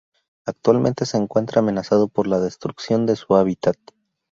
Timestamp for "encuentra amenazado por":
1.17-2.25